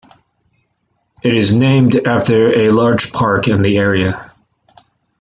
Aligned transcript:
It 1.21 1.35
is 1.35 1.53
named 1.53 1.93
after 2.07 2.51
a 2.59 2.71
large 2.71 3.13
park 3.13 3.47
in 3.47 3.61
the 3.61 3.77
area. 3.77 4.31